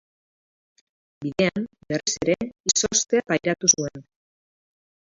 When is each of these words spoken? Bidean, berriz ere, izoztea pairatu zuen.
Bidean, 1.25 1.69
berriz 1.93 2.15
ere, 2.27 2.39
izoztea 2.75 3.27
pairatu 3.31 3.75
zuen. 3.75 4.09